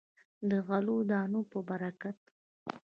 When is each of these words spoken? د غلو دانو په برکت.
د 0.49 0.51
غلو 0.67 0.97
دانو 1.09 1.41
په 1.51 1.59
برکت. 1.69 2.17